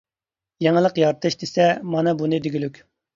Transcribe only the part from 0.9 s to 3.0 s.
يارىتىش› دېسە مانا بۇنى دېگۈلۈك.